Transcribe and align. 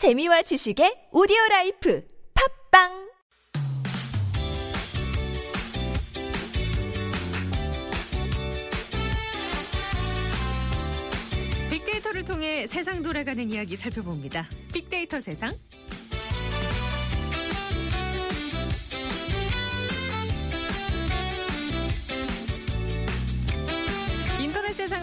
재미와 0.00 0.40
지식의 0.40 1.08
오디오 1.12 1.36
라이프 1.50 2.02
팟빵 2.72 2.88
빅데이터를 11.70 12.24
통해 12.24 12.66
세상 12.66 13.02
돌아가는 13.02 13.50
이야기 13.50 13.76
살펴봅니다. 13.76 14.48
빅데이터 14.72 15.20
세상. 15.20 15.52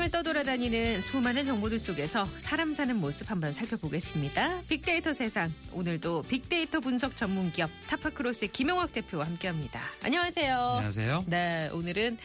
세상을 0.08 0.12
떠돌아다니는 0.12 1.02
수많은 1.02 1.46
정보들 1.46 1.80
속에서 1.80 2.28
사람 2.38 2.74
사는 2.74 2.96
모습 2.98 3.30
한번 3.30 3.52
살펴보겠습니다. 3.52 4.62
빅데이터 4.68 5.14
세상. 5.14 5.54
오늘도 5.72 6.24
빅데이터 6.24 6.80
분석 6.80 7.16
전문 7.16 7.52
기업 7.52 7.70
타파크로스의 7.88 8.52
김영학 8.52 8.92
대표와 8.92 9.26
함께 9.26 9.48
합니다. 9.48 9.82
안녕하세요. 10.04 10.56
안녕하세요. 10.56 11.26
네, 11.28 11.70
오늘은 11.72 12.18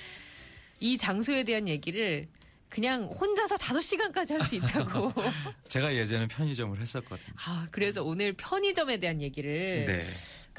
이 0.81 0.97
장소에 0.99 1.45
대한 1.45 1.69
얘기를 1.69 2.27
그냥 2.69 3.05
혼자서 3.05 3.57
5시간까지 3.57 4.33
할 4.33 4.41
수 4.43 4.55
있다고. 4.57 5.13
제가 5.69 5.95
예전에 5.95 6.27
편의점을 6.27 6.81
했었거든요. 6.81 7.35
아, 7.45 7.67
그래서 7.71 8.03
오늘 8.03 8.33
편의점에 8.33 8.99
대한 8.99 9.21
얘기를 9.21 9.85
네. 9.87 10.05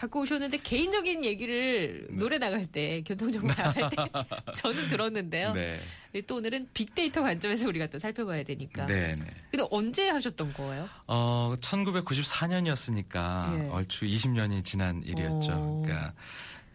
갖고 0.03 0.21
오셨는데 0.21 0.57
개인적인 0.57 1.23
얘기를 1.23 2.07
노래 2.11 2.38
나갈 2.38 2.66
때, 2.66 3.02
교통정보 3.05 3.48
나갈 3.48 3.89
때 3.89 3.95
저는 4.55 4.89
들었는데요. 4.89 5.53
네. 5.53 5.80
또 6.27 6.35
오늘은 6.35 6.67
빅데이터 6.73 7.21
관점에서 7.21 7.67
우리가 7.70 7.88
또 7.88 7.98
살펴봐야 7.98 8.44
되니까. 8.44 8.85
네, 8.85 9.16
네. 9.16 9.25
근데 9.49 9.66
언제 9.71 10.09
하셨던 10.09 10.53
거예요? 10.53 10.89
어, 11.08 11.55
1994년이었으니까 11.61 13.59
예. 13.59 13.70
얼추 13.70 14.05
20년이 14.05 14.66
지난 14.66 15.02
일이었죠. 15.03 15.53
오. 15.53 15.81
그러니까 15.84 16.14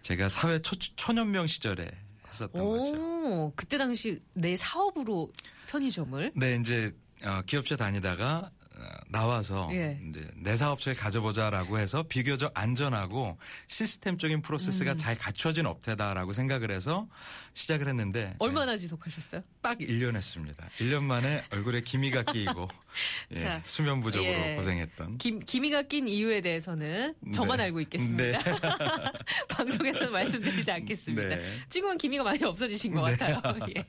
제가 0.01 0.31
사회 0.31 0.61
초, 0.61 0.77
초년명 0.77 1.47
시절에 1.47 1.87
했었던 2.29 2.65
거죠. 2.65 2.95
오, 2.95 3.53
그때 3.55 3.77
당시 3.77 4.21
내 4.33 4.57
사업으로 4.57 5.31
편의점을. 5.69 6.33
네, 6.35 6.59
이제 6.61 6.95
어, 7.25 7.43
기업체 7.45 7.77
다니다가 7.77 8.51
어, 8.53 8.58
나와서 9.11 9.69
예. 9.73 9.99
이제 10.09 10.29
내 10.37 10.57
사업체를 10.57 10.97
가져보자라고 10.99 11.79
해서 11.79 12.03
비교적 12.03 12.53
안전하고 12.55 13.39
시스템적인 13.67 14.43
프로세스가 14.43 14.93
음. 14.93 14.99
잘 14.99 15.17
갖춰진 15.17 15.67
업체다라고 15.67 16.33
생각을 16.33 16.71
해서 16.71 17.09
시작을 17.55 17.89
했는데 17.89 18.25
네, 18.25 18.35
얼마나 18.39 18.77
지속하셨어요? 18.77 19.43
딱 19.63 19.79
1년 19.79 20.15
했습니다. 20.15 20.69
1년 20.79 21.03
만에 21.03 21.43
얼굴에 21.51 21.81
기미가 21.81 22.25
끼이고 22.25 22.69
예, 23.33 23.39
자, 23.39 23.63
수면 23.65 24.01
부족으로 24.01 24.31
예. 24.31 24.55
고생했던 24.57 25.19
김, 25.19 25.41
기미가 25.41 25.83
낀 25.83 26.07
이유에 26.07 26.41
대해서는 26.41 27.15
저만 27.33 27.59
네. 27.59 27.65
알고 27.65 27.81
있겠습니다. 27.83 28.39
방송에서는 29.49 30.13
말씀드리지 30.13 30.71
않겠습니다. 30.71 31.37
네. 31.37 31.45
지금은 31.69 31.99
기미가 31.99 32.25
많이 32.25 32.45
없어지신 32.45 32.95
것 32.95 33.01
같아요. 33.01 33.41
예. 33.77 33.85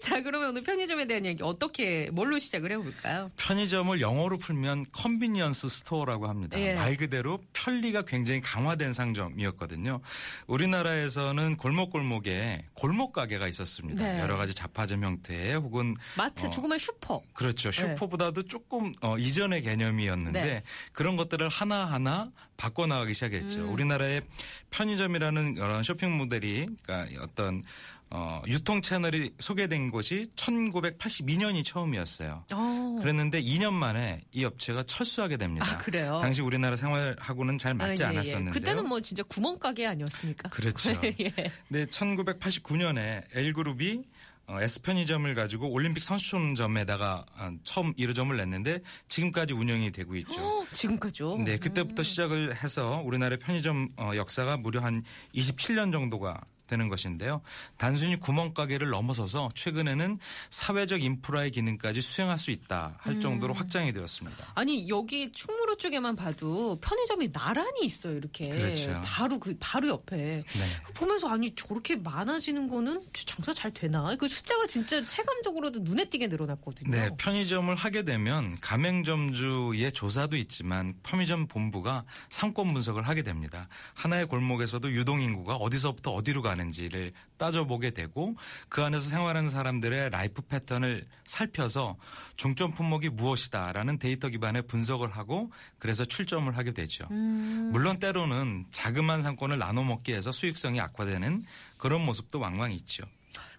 자, 0.00 0.22
그러면 0.22 0.50
오늘 0.50 0.62
편의점에 0.62 1.06
대한 1.06 1.26
얘기 1.26 1.42
어떻게, 1.42 2.08
뭘로 2.12 2.38
시작을 2.38 2.72
해볼까요? 2.72 3.30
편의점을 3.36 4.00
영어로 4.00 4.35
풀면 4.38 4.86
convenience 4.92 5.68
store라고 5.68 6.28
합니다. 6.28 6.58
예. 6.60 6.74
말 6.74 6.96
그대로 6.96 7.38
편리가 7.52 8.02
굉장히 8.02 8.40
강화된 8.40 8.92
상점이었거든요. 8.92 10.00
우리나라에서는 10.46 11.56
골목골목에 11.56 12.64
골목 12.74 13.12
가게가 13.12 13.48
있었습니다. 13.48 14.02
네. 14.02 14.20
여러 14.20 14.36
가지 14.36 14.54
잡화점 14.54 15.04
형태의 15.04 15.54
혹은 15.56 15.94
마트, 16.16 16.46
어, 16.46 16.50
조그만 16.50 16.78
슈퍼. 16.78 17.20
그렇죠. 17.32 17.70
네. 17.70 17.80
슈퍼보다도 17.80 18.44
조금 18.44 18.92
어, 19.02 19.18
이전의 19.18 19.62
개념이었는데 19.62 20.40
네. 20.40 20.62
그런 20.92 21.16
것들을 21.16 21.48
하나하나 21.48 22.30
바꿔나가기 22.56 23.14
시작했죠. 23.14 23.60
음. 23.60 23.72
우리나라의 23.72 24.22
편의점이라는 24.70 25.54
그런 25.54 25.82
쇼핑 25.82 26.16
모델이 26.16 26.66
그러니까 26.82 27.22
어떤 27.22 27.62
어, 28.08 28.40
유통 28.46 28.82
채널이 28.82 29.32
소개된 29.40 29.90
곳이 29.90 30.28
1982년이 30.36 31.64
처음이었어요. 31.64 32.44
어. 32.52 32.96
그랬는데 33.00 33.42
2년 33.42 33.72
만에 33.72 34.22
이 34.32 34.44
업체가 34.44 34.84
철수하게 34.84 35.36
됩니다. 35.36 35.66
아, 35.68 35.78
그래요? 35.78 36.20
당시 36.22 36.40
우리나라 36.40 36.76
생활하고는 36.76 37.58
잘 37.58 37.74
맞지 37.74 38.04
아, 38.04 38.08
예, 38.08 38.12
예. 38.12 38.18
않았었는데요. 38.18 38.52
그때는 38.52 38.88
뭐 38.88 39.00
진짜 39.00 39.22
구멍가게 39.24 39.86
아니었습니까? 39.86 40.50
그렇죠. 40.50 40.90
예. 41.02 41.32
근데 41.68 41.86
1989년에 41.86 43.24
L그룹이 43.34 44.04
어, 44.48 44.60
S편의점을 44.60 45.34
가지고 45.34 45.70
올림픽 45.70 46.02
선수촌점에다가 46.04 47.26
어, 47.36 47.50
처음 47.64 47.92
1호점을 47.94 48.34
냈는데 48.36 48.80
지금까지 49.08 49.52
운영이 49.54 49.90
되고 49.90 50.14
있죠. 50.16 50.40
어, 50.40 50.64
지금까지요? 50.72 51.38
네, 51.38 51.58
그때부터 51.58 52.02
시작을 52.02 52.54
해서 52.62 53.02
우리나라의 53.04 53.38
편의점 53.38 53.88
어, 53.96 54.12
역사가 54.14 54.56
무려 54.58 54.80
한 54.80 55.02
27년 55.34 55.90
정도가 55.90 56.40
되는 56.66 56.88
것인데요. 56.88 57.40
단순히 57.78 58.16
구멍가게를 58.18 58.90
넘어서서 58.90 59.50
최근에는 59.54 60.16
사회적 60.50 61.02
인프라의 61.02 61.50
기능까지 61.50 62.00
수행할 62.00 62.38
수 62.38 62.50
있다 62.50 62.96
할 62.98 63.20
정도로 63.20 63.54
음. 63.54 63.58
확장이 63.58 63.92
되었습니다. 63.92 64.52
아니 64.54 64.88
여기 64.88 65.32
충무로 65.32 65.76
쪽에만 65.76 66.16
봐도 66.16 66.78
편의점이 66.80 67.32
나란히 67.32 67.84
있어요 67.84 68.16
이렇게 68.16 68.48
그렇죠. 68.48 69.00
바로 69.04 69.38
그 69.38 69.56
바로 69.58 69.88
옆에 69.88 70.16
네. 70.16 70.42
그 70.84 70.92
보면서 70.92 71.28
아니 71.28 71.54
저렇게 71.54 71.96
많아지는 71.96 72.68
거는 72.68 73.00
장사 73.12 73.52
잘 73.52 73.70
되나 73.70 74.14
그 74.16 74.28
숫자가 74.28 74.66
진짜 74.66 75.04
체감적으로도 75.06 75.80
눈에 75.80 76.08
띄게 76.08 76.28
늘어났거든요. 76.28 76.90
네, 76.90 77.10
편의점을 77.18 77.74
하게 77.74 78.02
되면 78.02 78.58
가맹점주의 78.60 79.92
조사도 79.92 80.36
있지만 80.36 80.94
편의점 81.02 81.46
본부가 81.46 82.04
상권 82.28 82.72
분석을 82.72 83.02
하게 83.06 83.22
됩니다. 83.22 83.68
하나의 83.94 84.26
골목에서도 84.26 84.90
유동 84.92 85.20
인구가 85.20 85.56
어디서부터 85.56 86.12
어디로 86.12 86.42
가는 86.42 86.55
지를 86.72 87.12
따져보게 87.36 87.90
되고 87.90 88.34
그 88.68 88.82
안에서 88.82 89.08
생활하는 89.08 89.50
사람들의 89.50 90.10
라이프 90.10 90.42
패턴을 90.42 91.06
살펴서 91.24 91.96
중점 92.36 92.72
품목이 92.72 93.10
무엇이다라는 93.10 93.98
데이터 93.98 94.28
기반의 94.28 94.62
분석을 94.62 95.10
하고 95.10 95.50
그래서 95.78 96.04
출점을 96.04 96.56
하게 96.56 96.72
되죠. 96.72 97.06
음. 97.10 97.70
물론 97.72 97.98
때로는 97.98 98.64
자그마한 98.70 99.22
상권을 99.22 99.58
나눠 99.58 99.84
먹기 99.84 100.12
위해서 100.12 100.32
수익성이 100.32 100.80
악화되는 100.80 101.44
그런 101.78 102.04
모습도 102.04 102.40
왕왕 102.40 102.72
있죠. 102.72 103.04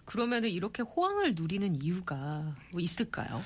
그러면은 0.04 0.48
이렇게 0.48 0.82
호황을 0.82 1.34
누리는 1.34 1.82
이유가 1.82 2.56
뭐 2.72 2.80
있을까요? 2.80 3.42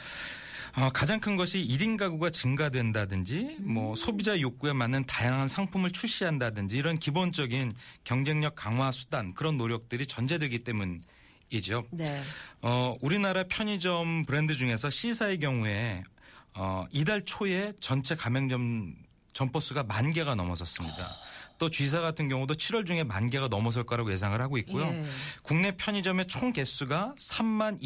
어, 0.76 0.88
가장 0.90 1.20
큰 1.20 1.36
것이 1.36 1.62
1인 1.62 1.98
가구가 1.98 2.30
증가된다든지 2.30 3.56
뭐 3.60 3.94
소비자 3.94 4.40
욕구에 4.40 4.72
맞는 4.72 5.04
다양한 5.04 5.48
상품을 5.48 5.90
출시한다든지 5.90 6.76
이런 6.76 6.98
기본적인 6.98 7.74
경쟁력 8.04 8.54
강화 8.54 8.90
수단 8.90 9.34
그런 9.34 9.58
노력들이 9.58 10.06
전제되기 10.06 10.60
때문 10.60 11.02
이죠. 11.50 11.84
네. 11.90 12.18
어, 12.62 12.96
우리나라 13.02 13.44
편의점 13.44 14.24
브랜드 14.24 14.54
중에서 14.56 14.88
C사의 14.88 15.38
경우에 15.38 16.02
어, 16.54 16.86
이달 16.90 17.22
초에 17.22 17.74
전체 17.78 18.14
가맹점 18.14 18.94
점포 19.34 19.60
수가 19.60 19.82
만 19.82 20.12
개가 20.12 20.34
넘어섰습니다. 20.34 21.08
또 21.58 21.70
G사 21.70 22.00
같은 22.00 22.28
경우도 22.28 22.54
7월 22.54 22.86
중에 22.86 23.04
만 23.04 23.28
개가 23.28 23.48
넘어설 23.48 23.84
거라고 23.84 24.10
예상을 24.10 24.40
하고 24.40 24.58
있고요. 24.58 24.86
예. 24.86 25.04
국내 25.42 25.70
편의점의 25.76 26.26
총 26.26 26.52
개수가 26.52 27.14
3만 27.16 27.78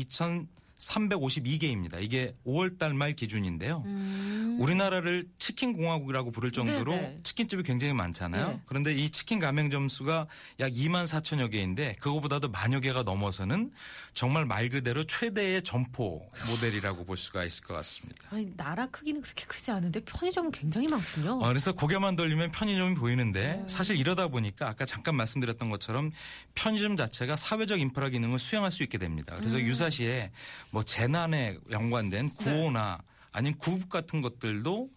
2,352개입니다. 0.78 2.02
이게 2.02 2.34
5월 2.46 2.78
달 2.78 2.94
말 2.94 3.12
기준인데요. 3.14 3.82
우리나라를 4.60 5.26
치킨 5.38 5.72
공화국이라고 5.72 6.30
부를 6.30 6.50
정도로 6.52 6.92
음. 6.92 7.00
네네. 7.00 7.20
치킨집이 7.22 7.62
굉장히 7.62 7.92
많잖아요. 7.92 8.48
네. 8.48 8.60
그런데 8.66 8.94
이 8.94 9.10
치킨 9.10 9.38
가맹점 9.38 9.88
수가 9.88 10.26
약 10.60 10.72
2만 10.72 11.06
4천여 11.06 11.50
개인데 11.50 11.94
그거보다도 12.00 12.48
만여 12.48 12.80
개가 12.80 13.02
넘어서는 13.02 13.70
정말 14.12 14.44
말 14.44 14.68
그대로 14.68 15.04
최대의 15.04 15.62
점포 15.62 16.28
모델이라고 16.48 17.04
볼 17.04 17.16
수가 17.16 17.44
있을 17.44 17.64
것 17.64 17.74
같습니다. 17.74 18.22
아니 18.30 18.50
나라 18.56 18.86
크기는 18.86 19.20
그렇게 19.20 19.44
크지 19.46 19.70
않은데 19.70 20.00
편의점은 20.00 20.50
굉장히 20.50 20.88
많군요. 20.88 21.40
어, 21.42 21.48
그래서 21.48 21.72
고개만 21.72 22.16
돌리면 22.16 22.52
편의점이 22.52 22.94
보이는데 22.94 23.64
사실 23.66 23.96
이러다 23.96 24.28
보니까 24.28 24.68
아까 24.68 24.84
잠깐 24.84 25.14
말씀드렸던 25.16 25.70
것처럼 25.70 26.10
편의점 26.54 26.96
자체가 26.96 27.36
사회적 27.36 27.80
인프라 27.80 28.08
기능을 28.08 28.38
수행할 28.38 28.72
수 28.72 28.82
있게 28.82 28.98
됩니다. 28.98 29.36
그래서 29.38 29.60
유사시에 29.60 30.30
뭐 30.70 30.82
재난에 30.82 31.58
연관된 31.70 32.30
구호나 32.30 33.00
아니면 33.36 33.58
구급 33.58 33.90
같은 33.90 34.22
것들도 34.22 34.88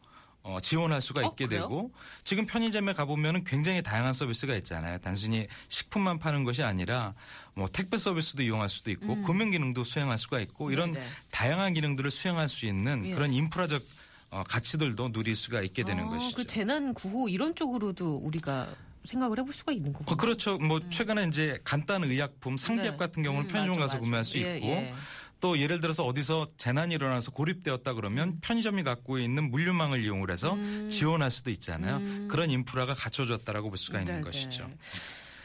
어, 0.44 0.60
지원할 0.62 1.02
수가 1.02 1.22
어, 1.22 1.30
있게 1.32 1.48
그래요? 1.48 1.64
되고 1.64 1.92
지금 2.24 2.46
편의점에 2.46 2.94
가보면은 2.94 3.44
굉장히 3.44 3.84
다양한 3.84 4.14
서비스가 4.14 4.56
있잖아요. 4.56 4.98
단순히 5.00 5.48
식품만 5.68 6.20
파는 6.20 6.46
것이 6.46 6.64
아니라 6.64 7.14
뭐 7.54 7.68
택배 7.68 7.98
서비스도 7.98 8.42
이용할 8.42 8.70
수도 8.70 8.92
있고 8.92 9.22
금융 9.24 9.52
기능도 9.52 9.84
수행할 9.84 10.18
수가 10.18 10.40
있고 10.40 10.72
이런 10.72 10.90
음. 10.90 10.94
네네. 10.94 11.06
다양한 11.32 11.74
기능들을 11.74 12.10
수행할 12.10 12.48
수 12.48 12.66
있는 12.66 13.06
예. 13.06 13.14
그런 13.14 13.34
인프라적 13.34 13.84
어, 14.32 14.44
가치들도 14.48 15.12
누릴 15.12 15.36
수가 15.36 15.62
있게 15.62 15.84
되는 15.84 16.06
아, 16.06 16.10
것이죠. 16.10 16.38
그 16.38 16.48
재난 16.48 16.94
구호 16.94 17.28
이런 17.28 17.54
쪽으로도 17.54 18.18
우리가 18.18 18.74
생각을 19.04 19.40
해볼 19.40 19.54
수가 19.54 19.74
있는 19.74 19.92
거군요. 19.92 20.14
어, 20.14 20.16
그렇죠. 20.16 20.58
뭐 20.58 20.80
최근에 20.90 21.26
이제 21.28 21.60
간단 21.66 22.04
의약품 22.04 22.56
상비약 22.56 22.92
네. 22.94 22.98
같은 22.98 23.24
경우는 23.24 23.50
음, 23.50 23.52
편의점 23.52 23.76
맞아, 23.76 23.82
가서 23.82 23.96
맞아. 23.96 24.00
구매할 24.00 24.26
수 24.26 24.40
예, 24.40 24.58
있고 24.58 24.68
예. 24.68 24.94
또 25.40 25.58
예를 25.58 25.82
들어서 25.82 26.06
어디서 26.06 26.48
재난이 26.58 26.96
일어나서 26.96 27.32
고립되었다 27.32 27.94
그러면 27.94 28.40
편의점이 28.42 28.84
갖고 28.84 29.20
있는 29.20 29.52
물류망을 29.52 30.04
이용을 30.04 30.32
해서 30.32 30.58
지원할 30.90 31.32
수도 31.32 31.50
있잖아요. 31.52 32.28
그런 32.28 32.50
인프라가 32.50 32.94
갖춰졌다라고 32.94 33.70
볼 33.70 33.78
수가 33.78 34.00
있는 34.00 34.16
네네. 34.16 34.24
것이죠. 34.26 34.70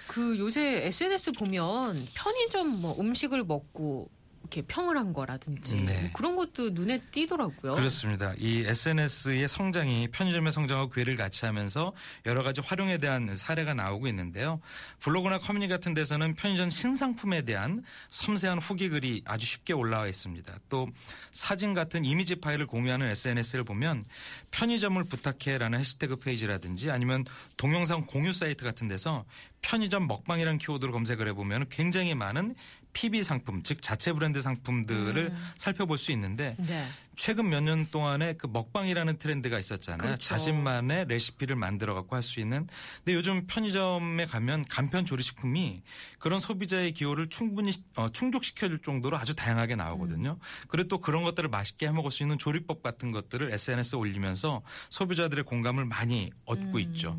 그 0.08 0.38
요새 0.38 0.86
SNS 0.86 1.32
보면 1.32 2.06
편의점 2.14 2.80
뭐 2.80 2.96
음식을 3.00 3.44
먹고 3.44 4.10
이렇게 4.44 4.62
평을 4.62 4.96
한 4.96 5.12
거라든지 5.12 5.76
네. 5.76 6.00
뭐 6.02 6.10
그런 6.12 6.36
것도 6.36 6.70
눈에 6.70 7.00
띄더라고요. 7.10 7.74
그렇습니다. 7.74 8.34
이 8.38 8.64
SNS의 8.66 9.48
성장이 9.48 10.08
편의점의 10.08 10.52
성장하고 10.52 10.90
괴를 10.90 11.16
같이 11.16 11.46
하면서 11.46 11.92
여러 12.26 12.42
가지 12.42 12.60
활용에 12.60 12.98
대한 12.98 13.34
사례가 13.34 13.74
나오고 13.74 14.06
있는데요. 14.08 14.60
블로그나 15.00 15.38
커뮤니티 15.38 15.72
같은 15.72 15.94
데서는 15.94 16.34
편의점 16.34 16.70
신상품에 16.70 17.42
대한 17.42 17.82
섬세한 18.10 18.58
후기 18.58 18.90
글이 18.90 19.22
아주 19.24 19.46
쉽게 19.46 19.72
올라와 19.72 20.06
있습니다. 20.06 20.54
또 20.68 20.88
사진 21.30 21.72
같은 21.72 22.04
이미지 22.04 22.36
파일을 22.36 22.66
공유하는 22.66 23.08
SNS를 23.10 23.64
보면 23.64 24.04
편의점을 24.50 25.02
부탁해라는 25.04 25.80
해시태그 25.80 26.16
페이지라든지 26.16 26.90
아니면 26.90 27.24
동영상 27.56 28.04
공유 28.06 28.32
사이트 28.32 28.64
같은 28.64 28.88
데서 28.88 29.24
편의점 29.62 30.06
먹방이라는 30.06 30.58
키워드로 30.58 30.92
검색을 30.92 31.26
해보면 31.28 31.66
굉장히 31.70 32.14
많은 32.14 32.54
PB 32.94 33.22
상품, 33.22 33.62
즉 33.62 33.82
자체 33.82 34.12
브랜드 34.12 34.40
상품들을 34.40 35.34
살펴볼 35.56 35.98
수 35.98 36.10
있는데 36.12 36.56
네. 36.58 36.88
최근 37.16 37.48
몇 37.48 37.60
년 37.60 37.86
동안에 37.90 38.34
그 38.34 38.46
먹방이라는 38.46 39.18
트렌드가 39.18 39.58
있었잖아요. 39.58 39.98
그렇죠. 39.98 40.18
자신만의 40.28 41.06
레시피를 41.08 41.54
만들어 41.56 41.94
갖고 41.94 42.16
할 42.16 42.22
수 42.22 42.40
있는. 42.40 42.66
근데 42.98 43.14
요즘 43.14 43.46
편의점에 43.46 44.26
가면 44.26 44.64
간편 44.68 45.04
조리식품이 45.04 45.82
그런 46.18 46.38
소비자의 46.40 46.92
기호를 46.92 47.28
충분히 47.28 47.72
어, 47.96 48.08
충족시켜 48.10 48.68
줄 48.68 48.78
정도로 48.80 49.16
아주 49.16 49.34
다양하게 49.34 49.76
나오거든요. 49.76 50.38
그리고 50.68 50.88
또 50.88 50.98
그런 50.98 51.22
것들을 51.22 51.48
맛있게 51.50 51.86
해 51.88 51.90
먹을 51.92 52.10
수 52.10 52.22
있는 52.22 52.38
조리법 52.38 52.82
같은 52.82 53.12
것들을 53.12 53.52
SNS에 53.52 53.96
올리면서 53.98 54.62
소비자들의 54.90 55.44
공감을 55.44 55.84
많이 55.84 56.30
얻고 56.46 56.78
있죠. 56.80 57.18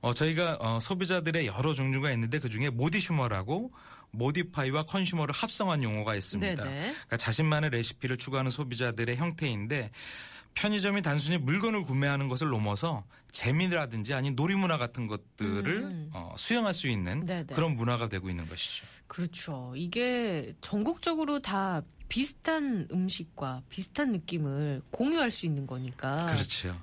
어, 0.00 0.14
저희가 0.14 0.58
어, 0.60 0.78
소비자들의 0.80 1.46
여러 1.46 1.74
종류가 1.74 2.12
있는데 2.12 2.38
그 2.38 2.48
중에 2.48 2.70
모디슈머라고 2.70 3.72
모디파이와 4.16 4.84
컨슈머를 4.84 5.34
합성한 5.34 5.82
용어가 5.82 6.14
있습니다. 6.14 6.62
그러니까 6.62 7.16
자신만의 7.16 7.70
레시피를 7.70 8.16
추구하는 8.16 8.50
소비자들의 8.50 9.16
형태인데 9.16 9.90
편의점이 10.54 11.02
단순히 11.02 11.38
물건을 11.38 11.82
구매하는 11.82 12.28
것을 12.28 12.48
넘어서 12.48 13.04
재미라든지 13.30 14.14
아닌 14.14 14.34
놀이문화 14.34 14.78
같은 14.78 15.06
것들을 15.06 16.08
어, 16.12 16.34
수용할 16.38 16.72
수 16.72 16.88
있는 16.88 17.20
음. 17.20 17.26
네네. 17.26 17.54
그런 17.54 17.76
문화가 17.76 18.08
되고 18.08 18.30
있는 18.30 18.48
것이죠. 18.48 18.86
그렇죠. 19.06 19.74
이게 19.76 20.54
전국적으로 20.62 21.40
다 21.40 21.82
비슷한 22.08 22.88
음식과 22.90 23.62
비슷한 23.68 24.12
느낌을 24.12 24.80
공유할 24.90 25.30
수 25.30 25.44
있는 25.44 25.66
거니까 25.66 26.16
그렇죠. 26.26 26.80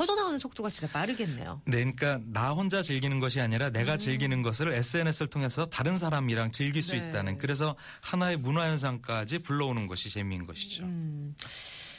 퍼져나가는 0.00 0.38
속도가 0.38 0.70
진짜 0.70 0.90
빠르겠네요. 0.90 1.60
네, 1.66 1.76
그러니까 1.76 2.18
나 2.24 2.52
혼자 2.52 2.80
즐기는 2.80 3.20
것이 3.20 3.38
아니라 3.38 3.66
음. 3.66 3.72
내가 3.74 3.98
즐기는 3.98 4.42
것을 4.42 4.72
SNS를 4.72 5.28
통해서 5.28 5.66
다른 5.66 5.98
사람이랑 5.98 6.52
즐길 6.52 6.80
수 6.80 6.92
네. 6.92 7.08
있다는 7.08 7.36
그래서 7.36 7.76
하나의 8.00 8.38
문화 8.38 8.66
현상까지 8.66 9.40
불러오는 9.40 9.86
것이 9.86 10.08
재미인 10.08 10.46
것이죠. 10.46 10.84
음. 10.84 11.34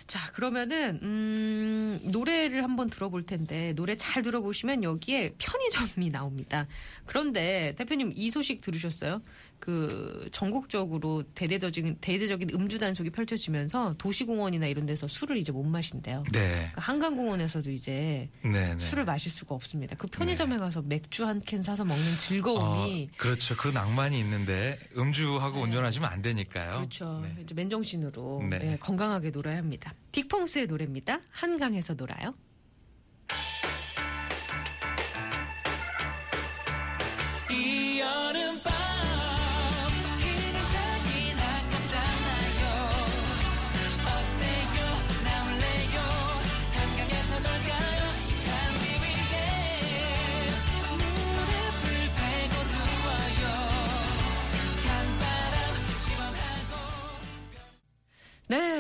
자, 0.08 0.32
그러면은 0.32 1.00
음, 1.04 2.00
노래를 2.12 2.64
한번 2.64 2.90
들어볼 2.90 3.22
텐데 3.24 3.74
노래 3.74 3.96
잘 3.96 4.24
들어보시면 4.24 4.82
여기에 4.82 5.36
편의점이 5.38 6.10
나옵니다. 6.10 6.68
그런데 7.06 7.76
대표님 7.78 8.14
이 8.16 8.32
소식 8.32 8.62
들으셨어요? 8.62 9.22
그 9.62 10.28
전국적으로 10.32 11.24
대대적인 11.36 11.98
대대적인 12.02 12.50
음주 12.54 12.80
단속이 12.80 13.12
펼쳐지면서 13.12 13.96
도시공원이나 13.98 14.66
이런 14.68 14.86
데서 14.86 15.08
술을 15.08 15.38
이제 15.38 15.52
못 15.52 15.64
마신대요. 15.64 16.24
네, 16.34 16.72
그 16.74 16.82
한강공원에서도 16.82 17.72
이제 17.72 18.28
네, 18.42 18.52
네. 18.74 18.80
술을 18.80 19.06
마실 19.06 19.32
수가 19.32 19.56
없습니다. 19.56 19.96
그 19.96 20.08
편의점에 20.08 20.58
가서 20.58 20.82
맥주 20.82 21.26
한 21.26 21.42
캔 21.52 21.62
사서 21.62 21.84
먹는 21.84 22.18
즐거움이 22.18 23.10
어, 23.12 23.16
그렇죠. 23.18 23.56
그 23.58 23.68
낭만이 23.70 24.18
있는데 24.20 24.80
음주하고 24.96 25.60
운전하시면 25.62 26.10
안 26.10 26.22
되니까요. 26.22 26.72
네. 26.72 26.78
그렇죠. 26.78 27.20
네. 27.24 27.36
이제 27.42 27.54
맨정신으로 27.54 28.48
네. 28.50 28.60
예, 28.64 28.78
건강하게 28.78 29.32
놀아야 29.32 29.58
합니다. 29.58 29.94
딕펑스의 30.12 30.68
노래입니다. 30.68 31.20
한강에서 31.30 31.96
놀아요. 31.96 32.34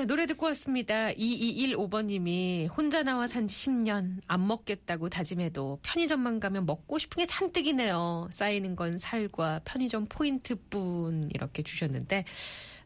네, 0.01 0.07
노래 0.07 0.25
듣고 0.25 0.48
왔습니다. 0.48 1.12
2215번님이 1.12 2.75
혼자 2.75 3.03
나와 3.03 3.27
산 3.27 3.45
10년 3.45 4.19
안 4.25 4.48
먹겠다고 4.48 5.09
다짐해도 5.09 5.77
편의점만 5.83 6.39
가면 6.39 6.65
먹고 6.65 6.98
싶은 6.98 7.21
게 7.21 7.27
잔뜩이네요. 7.27 8.27
쌓이는 8.31 8.75
건 8.75 8.98
살과 8.98 9.62
편의점 9.63 10.07
포인트뿐 10.09 11.30
이렇게 11.36 11.62
주셨는데 11.62 12.25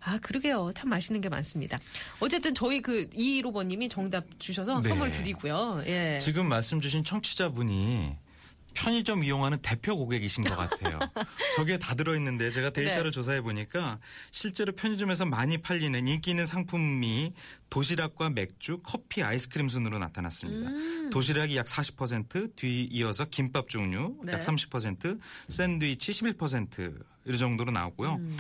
아 0.02 0.18
그러게요. 0.18 0.74
참 0.76 0.90
맛있는 0.90 1.22
게 1.22 1.30
많습니다. 1.30 1.78
어쨌든 2.20 2.54
저희 2.54 2.82
그 2.82 3.08
2215번님이 3.12 3.90
정답 3.90 4.26
주셔서 4.38 4.82
네. 4.82 4.90
선물 4.90 5.10
드리고요. 5.10 5.84
예. 5.86 6.20
지금 6.22 6.50
말씀 6.50 6.82
주신 6.82 7.06
청취자분이 7.06 8.25
편의점 8.76 9.24
이용하는 9.24 9.58
대표 9.62 9.98
고객이신 9.98 10.44
것 10.44 10.56
같아요. 10.56 11.00
저게 11.56 11.80
다 11.80 11.96
들어있는데 11.96 12.52
제가 12.52 12.70
데이터를 12.70 13.06
네. 13.06 13.12
조사해 13.12 13.42
보니까 13.42 14.00
실제로 14.30 14.74
편의점에서 14.74 15.26
많이 15.26 15.58
팔리는 15.58 16.08
인기 16.08 16.32
있는 16.32 16.46
상품이 16.46 17.34
도시락과 17.70 18.30
맥주, 18.30 18.80
커피, 18.84 19.24
아이스크림 19.24 19.70
순으로 19.70 19.98
나타났습니다. 19.98 20.70
음. 20.70 21.10
도시락이 21.12 21.58
약 21.58 21.66
40%, 21.66 22.56
뒤이어서 22.56 23.26
김밥 23.26 23.70
종류 23.70 24.16
네. 24.24 24.34
약 24.34 24.42
30%, 24.42 25.20
샌드위치 25.48 26.12
11%이 26.12 27.38
정도로 27.38 27.72
나오고요. 27.72 28.16
음. 28.16 28.38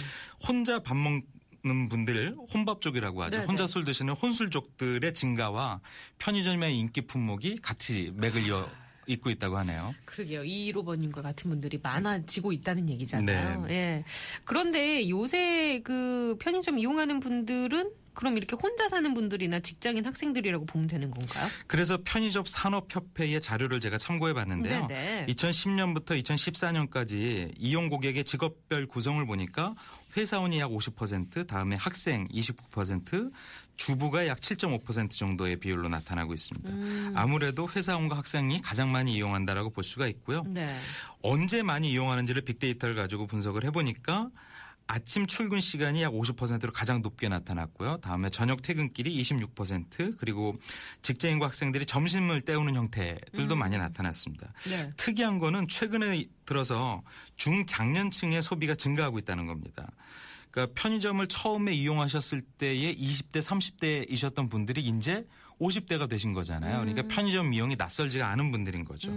혼자 0.48 0.80
밥 0.80 0.96
먹 0.96 1.24
는 1.66 1.90
분들 1.90 2.36
혼밥족이라고 2.54 3.24
하죠. 3.24 3.38
네네. 3.38 3.46
혼자 3.48 3.66
술 3.66 3.86
드시는 3.86 4.14
혼술족들의 4.14 5.14
증가와 5.16 5.82
편의점의 6.20 6.78
인기 6.78 7.02
품목이 7.02 7.58
같이 7.62 8.12
맥을 8.16 8.46
이어 8.46 8.70
잇고 9.08 9.30
있다고 9.30 9.58
하네요. 9.58 9.94
그러게요. 10.06 10.44
이로버님과 10.44 11.22
같은 11.22 11.50
분들이 11.50 11.80
많아지고 11.82 12.52
있다는 12.54 12.90
얘기잖아요. 12.90 13.66
네. 13.66 13.74
예. 13.74 14.04
그런데 14.44 15.10
요새 15.10 15.82
그 15.84 16.38
편의점 16.40 16.80
이용하는 16.80 17.20
분들은 17.20 17.92
그럼 18.16 18.38
이렇게 18.38 18.56
혼자 18.56 18.88
사는 18.88 19.14
분들이나 19.14 19.60
직장인 19.60 20.06
학생들이라고 20.06 20.66
보면 20.66 20.88
되는 20.88 21.12
건가요? 21.12 21.48
그래서 21.68 22.00
편의점 22.04 22.46
산업협회의 22.48 23.42
자료를 23.42 23.82
제가 23.82 23.98
참고해 23.98 24.34
봤는데요. 24.34 24.88
네네. 24.88 25.26
2010년부터 25.28 26.22
2014년까지 26.24 27.54
이용 27.60 27.90
고객의 27.90 28.24
직업별 28.24 28.88
구성을 28.88 29.24
보니까 29.26 29.76
회사원이 30.16 30.60
약 30.60 30.72
50%, 30.72 31.46
다음에 31.46 31.76
학생 31.76 32.26
29%, 32.30 33.34
주부가 33.78 34.28
약 34.28 34.40
7.5% 34.40 35.12
정도의 35.12 35.58
비율로 35.58 35.90
나타나고 35.90 36.34
있습니다. 36.34 36.72
음. 36.72 37.14
아무래도 37.16 37.68
회사원과 37.70 38.18
학생이 38.18 38.62
가장 38.62 38.92
많이 38.92 39.16
이용한다라고 39.16 39.70
볼 39.70 39.84
수가 39.84 40.08
있고요. 40.08 40.44
네. 40.48 40.68
언제 41.22 41.62
많이 41.62 41.92
이용하는지를 41.92 42.44
빅데이터를 42.44 42.96
가지고 42.96 43.28
분석을 43.28 43.64
해보니까 43.66 44.30
아침 44.88 45.26
출근 45.26 45.60
시간이 45.60 46.04
약 46.04 46.14
50%로 46.14 46.72
가장 46.72 47.02
높게 47.02 47.28
나타났고요. 47.28 47.98
다음에 47.98 48.30
저녁 48.30 48.62
퇴근길이 48.62 49.20
26% 49.22 50.18
그리고 50.18 50.54
직장인과 51.02 51.48
학생들이 51.48 51.86
점심을 51.86 52.42
때우는 52.42 52.76
형태들도 52.76 53.56
많이 53.56 53.78
나타났습니다. 53.78 54.54
네. 54.70 54.94
특이한 54.96 55.40
거는 55.40 55.68
최근에 55.68 56.26
들어서 56.46 57.02
중장년층의 57.36 58.42
소비가 58.44 58.76
증가하고 58.76 59.18
있다는 59.20 59.48
겁니다. 59.48 59.88
그러니까 60.56 60.74
편의점을 60.82 61.28
처음에 61.28 61.74
이용하셨을 61.74 62.42
때의 62.42 62.96
20대, 62.96 63.42
30대이셨던 63.42 64.50
분들이 64.50 64.82
이제 64.82 65.28
50대가 65.60 66.08
되신 66.08 66.34
거잖아요. 66.34 66.80
그러니까 66.80 67.04
편의점 67.10 67.54
이용이 67.54 67.76
낯설지가 67.76 68.26
않은 68.30 68.52
분들인 68.52 68.86
거죠. 68.86 69.12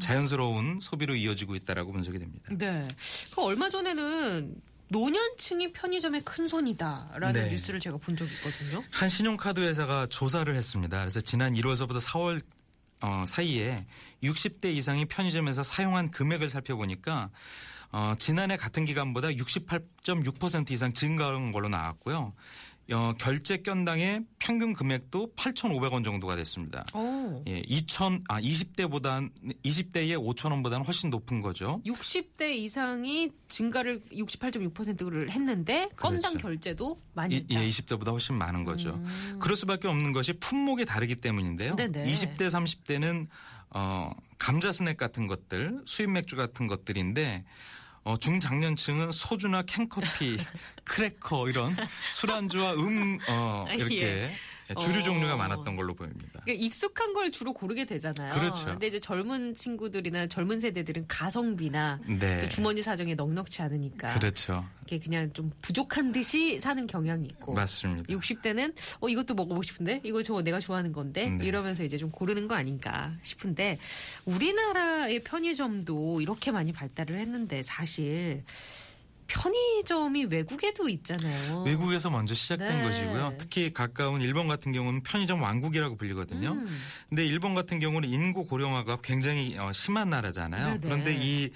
자연스러운 0.00 0.80
소비로 0.80 1.14
이어지고 1.14 1.54
있다라고 1.54 1.92
분석이 1.92 2.18
됩니다. 2.18 2.50
네. 2.50 2.86
그 3.32 3.42
얼마 3.42 3.68
전에는 3.68 4.56
노년층이 4.88 5.72
편의점의 5.72 6.22
큰 6.24 6.48
손이다라는 6.48 7.32
네. 7.32 7.50
뉴스를 7.50 7.78
제가 7.78 7.96
본 7.98 8.16
적이 8.16 8.32
있거든요. 8.34 8.82
한 8.90 9.08
신용카드 9.08 9.60
회사가 9.60 10.06
조사를 10.06 10.52
했습니다. 10.54 10.98
그래서 10.98 11.20
지난 11.20 11.54
1월서부터 11.54 12.00
4월 12.00 12.42
어, 13.02 13.24
사이에 13.26 13.86
60대 14.22 14.66
이상이 14.66 15.04
편의점에서 15.06 15.62
사용한 15.62 16.10
금액을 16.10 16.48
살펴보니까 16.48 17.30
어, 17.92 18.14
지난해 18.18 18.56
같은 18.56 18.84
기간보다 18.84 19.28
68.6% 19.28 20.70
이상 20.70 20.92
증가한 20.92 21.52
걸로 21.52 21.68
나왔고요. 21.68 22.32
어, 22.90 23.14
결제 23.16 23.58
건당의 23.58 24.22
평균 24.38 24.74
금액도 24.74 25.34
8,500원 25.36 26.04
정도가 26.04 26.34
됐습니다. 26.36 26.84
어. 26.94 27.42
예, 27.46 27.62
2천 27.62 28.22
아 28.28 28.40
20대보다 28.40 29.30
20대의 29.64 30.16
5천 30.18 30.50
원보다는 30.50 30.84
훨씬 30.84 31.10
높은 31.10 31.40
거죠. 31.42 31.80
60대 31.86 32.50
이상이 32.54 33.30
증가를 33.48 34.00
68.6%를 34.10 35.30
했는데 35.30 35.88
건당 35.96 36.32
그렇죠. 36.32 36.38
결제도 36.38 37.02
많이 37.14 37.36
이. 37.36 37.40
음. 37.40 37.46
예, 37.50 37.68
20대보다 37.68 38.10
훨씬 38.10 38.36
많은 38.36 38.64
거죠. 38.64 39.00
그럴 39.38 39.56
수밖에 39.56 39.86
없는 39.86 40.12
것이 40.12 40.32
품목이 40.34 40.84
다르기 40.84 41.16
때문인데요. 41.16 41.76
네네. 41.76 42.04
20대, 42.04 42.48
30대는 42.48 43.28
어, 43.70 44.10
감자 44.38 44.72
스낵 44.72 44.96
같은 44.96 45.26
것들, 45.26 45.82
수입 45.86 46.10
맥주 46.10 46.36
같은 46.36 46.66
것들인데 46.66 47.44
어, 48.04 48.16
중장년층은 48.16 49.12
소주나 49.12 49.62
캔커피, 49.62 50.36
크래커 50.84 51.48
이런 51.48 51.74
술안주와 52.12 52.72
음 52.74 53.18
어, 53.28 53.66
이렇게 53.72 54.30
주류 54.80 55.00
어. 55.00 55.02
종류가 55.02 55.36
많았던 55.36 55.76
걸로 55.76 55.94
보입니다. 55.94 56.40
그러니까 56.44 56.64
익숙한 56.64 57.12
걸 57.12 57.30
주로 57.30 57.52
고르게 57.52 57.84
되잖아요. 57.84 58.32
그렇죠. 58.34 58.66
근데 58.66 58.86
이제 58.86 59.00
젊은 59.00 59.54
친구들이나 59.54 60.26
젊은 60.28 60.60
세대들은 60.60 61.06
가성비나 61.08 62.00
네. 62.06 62.40
또 62.40 62.48
주머니 62.48 62.82
사정에 62.82 63.14
넉넉치 63.14 63.62
않으니까 63.62 64.14
그렇죠. 64.14 64.64
이게 64.86 64.98
그냥 64.98 65.32
좀 65.32 65.50
부족한 65.62 66.12
듯이 66.12 66.58
사는 66.60 66.86
경향이 66.86 67.26
있고 67.26 67.54
맞습니다. 67.54 68.12
60대는 68.12 68.74
어 69.00 69.08
이것도 69.08 69.34
먹어보고 69.34 69.62
싶은데 69.62 70.00
이거 70.04 70.22
저 70.22 70.40
내가 70.42 70.60
좋아하는 70.60 70.92
건데 70.92 71.28
네. 71.28 71.44
이러면서 71.46 71.84
이제 71.84 71.96
좀 71.98 72.10
고르는 72.10 72.48
거 72.48 72.54
아닌가 72.54 73.12
싶은데 73.22 73.78
우리나라의 74.24 75.20
편의점도 75.24 76.20
이렇게 76.20 76.50
많이 76.50 76.72
발달을 76.72 77.18
했는데 77.18 77.62
사실 77.62 78.44
편의점이 79.26 80.26
외국에도 80.26 80.88
있잖아요. 80.88 81.62
외국에서 81.64 82.10
먼저 82.10 82.34
시작된 82.34 82.68
네. 82.68 82.82
것이고요. 82.82 83.34
특히 83.38 83.72
가까운 83.72 84.20
일본 84.20 84.48
같은 84.48 84.72
경우는 84.72 85.02
편의점 85.02 85.42
왕국이라고 85.42 85.96
불리거든요. 85.96 86.56
근데 87.08 87.24
일본 87.26 87.54
같은 87.54 87.78
경우는 87.78 88.08
인구 88.08 88.44
고령화가 88.44 88.98
굉장히 89.02 89.56
어, 89.58 89.72
심한 89.72 90.10
나라잖아요. 90.10 90.66
네네. 90.66 90.78
그런데 90.82 91.18
이 91.20 91.50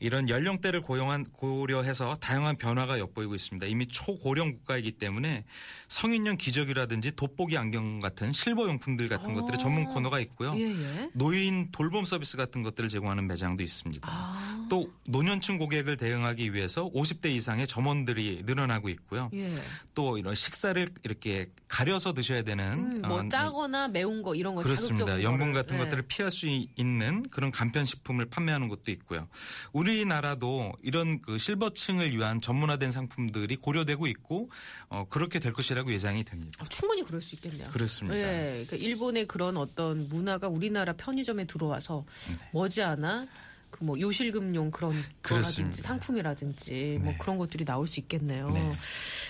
이런 0.00 0.28
연령대를 0.28 0.82
고용한 0.82 1.24
고려해서 1.32 2.16
다양한 2.16 2.56
변화가 2.56 2.98
엿보이고 2.98 3.34
있습니다. 3.34 3.66
이미 3.66 3.86
초고령 3.88 4.52
국가이기 4.52 4.92
때문에 4.92 5.44
성인용 5.88 6.36
기저귀라든지 6.36 7.12
돋보기 7.12 7.56
안경 7.56 8.00
같은 8.00 8.32
실버 8.32 8.66
용품들 8.66 9.08
같은 9.08 9.30
어. 9.30 9.34
것들의 9.40 9.58
전문 9.58 9.84
코너가 9.84 10.20
있고요. 10.20 10.54
예, 10.56 10.70
예. 10.70 11.10
노인 11.14 11.70
돌봄 11.70 12.04
서비스 12.04 12.36
같은 12.36 12.62
것들을 12.62 12.88
제공하는 12.88 13.26
매장도 13.26 13.62
있습니다. 13.62 14.08
아. 14.10 14.66
또 14.68 14.92
노년층 15.06 15.58
고객을 15.58 15.96
대응하기 15.96 16.54
위해서 16.54 16.90
50대 16.92 17.26
이상의 17.26 17.66
점원들이 17.66 18.42
늘어나고 18.44 18.88
있고요. 18.90 19.30
예. 19.34 19.54
또 19.94 20.18
이런 20.18 20.34
식사를 20.34 20.86
이렇게 21.02 21.50
가려서 21.68 22.12
드셔야 22.12 22.42
되는 22.42 22.72
음, 22.72 23.02
뭐 23.02 23.20
어, 23.20 23.28
짜거나 23.28 23.88
매운 23.88 24.22
거 24.22 24.34
이런 24.34 24.54
거 24.54 24.62
그렇습니다. 24.62 25.06
거를. 25.06 25.22
같은 25.54 25.76
네. 25.76 25.84
것들을 25.84 26.04
피할 26.08 26.30
수 26.30 26.46
있는 26.46 27.22
그런 27.30 27.50
간편식품을 27.50 28.26
판매하는 28.26 28.68
곳도 28.68 28.90
있고요. 28.90 29.28
우리 29.72 29.83
나라도 30.06 30.72
이런 30.82 31.20
그 31.20 31.38
실버층을 31.38 32.16
위한 32.16 32.40
전문화된 32.40 32.90
상품들이 32.90 33.56
고려되고 33.56 34.06
있고 34.06 34.50
어, 34.88 35.06
그렇게 35.08 35.38
될 35.38 35.52
것이라고 35.52 35.92
예상이 35.92 36.24
됩니다. 36.24 36.58
아, 36.60 36.64
충분히 36.68 37.02
그럴 37.04 37.20
수 37.20 37.34
있겠네요. 37.36 37.68
그렇습니다. 37.68 38.16
예, 38.18 38.64
그러니까 38.66 38.76
일본의 38.76 39.26
그런 39.26 39.56
어떤 39.56 40.08
문화가 40.08 40.48
우리나라 40.48 40.92
편의점에 40.94 41.44
들어와서 41.46 42.04
네. 42.38 42.48
머지않아 42.52 43.26
그뭐 43.70 43.98
요실금용 43.98 44.70
그런 44.70 44.92
거라든지 45.22 45.22
그렇습니다. 45.22 45.82
상품이라든지 45.82 46.98
뭐 47.02 47.12
네. 47.12 47.18
그런 47.18 47.38
것들이 47.38 47.64
나올 47.64 47.86
수 47.86 48.00
있겠네요. 48.00 48.48
네. 48.50 48.70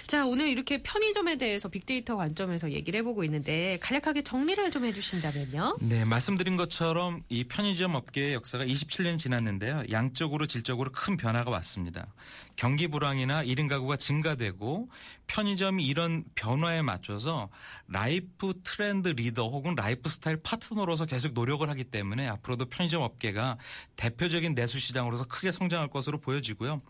자 0.07 0.27
오늘 0.27 0.49
이렇게 0.49 0.83
편의점에 0.83 1.37
대해서 1.37 1.69
빅데이터 1.69 2.17
관점에서 2.17 2.73
얘기를 2.73 2.99
해보고 2.99 3.25
있는데 3.25 3.79
간략하게 3.81 4.23
정리를 4.23 4.71
좀 4.71 4.85
해주신다면요. 4.85 5.79
네, 5.81 6.05
말씀드린 6.05 6.57
것처럼 6.57 7.23
이 7.29 7.45
편의점 7.45 7.95
업계의 7.95 8.35
역사가 8.35 8.65
27년 8.67 9.19
지났는데요. 9.19 9.85
양적으로 9.91 10.47
질적으로 10.47 10.91
큰 10.93 11.17
변화가 11.17 11.51
왔습니다. 11.51 12.13
경기 12.57 12.89
불황이나 12.89 13.45
1인 13.45 13.69
가구가 13.69 13.97
증가되고 13.97 14.89
편의점이 15.27 15.85
이런 15.87 16.25
변화에 16.35 16.83
맞춰서 16.83 17.49
life 17.89 18.53
trend 18.63 19.09
leader 19.09 19.49
혹은 19.49 19.75
라이프 19.75 20.09
스타일 20.11 20.37
파트너로서 20.43 21.07
계속 21.07 21.33
노력을 21.33 21.69
하기 21.69 21.85
때문에 21.85 22.29
앞으로도 22.29 22.67
편의점 22.67 23.03
업계가 23.03 23.57
대표적인 23.97 24.55
내수 24.55 24.79
시장으로서 24.79 25.25
크게 25.25 25.51
성장할 25.51 25.89
것으로 25.89 26.21
보여지고요. 26.21 26.83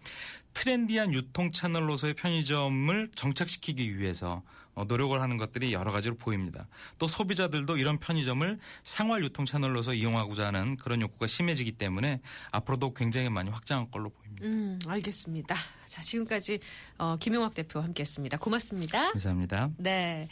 트렌디한 0.52 1.12
유통 1.12 1.52
채널로서의 1.52 2.14
편의점을 2.14 3.03
정착시키기 3.14 3.98
위해서 3.98 4.42
어, 4.74 4.84
노력을 4.84 5.20
하는 5.20 5.36
것들이 5.36 5.72
여러 5.72 5.92
가지로 5.92 6.16
보입니다. 6.16 6.66
또 6.98 7.06
소비자들도 7.06 7.76
이런 7.76 7.98
편의점을 7.98 8.58
생활 8.82 9.22
유통 9.22 9.44
채널로서 9.44 9.94
이용하고자 9.94 10.48
하는 10.48 10.76
그런 10.76 11.00
욕구가 11.00 11.26
심해지기 11.26 11.72
때문에 11.72 12.20
앞으로도 12.50 12.94
굉장히 12.94 13.28
많이 13.28 13.50
확장할 13.50 13.90
걸로 13.90 14.10
보입니다. 14.10 14.46
음 14.46 14.78
알겠습니다. 14.86 15.54
자 15.86 16.02
지금까지 16.02 16.58
어, 16.98 17.16
김용학 17.20 17.54
대표와 17.54 17.84
함께 17.84 18.02
했습니다. 18.02 18.36
고맙습니다. 18.36 19.12
감사합니다. 19.12 19.70
네. 19.76 20.28